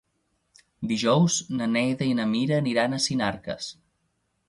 Dijous 0.91 1.37
na 1.61 1.69
Neida 1.75 2.09
i 2.09 2.17
na 2.23 2.27
Mira 2.35 2.61
aniran 2.65 2.97
a 2.97 3.03
Sinarques. 3.09 3.73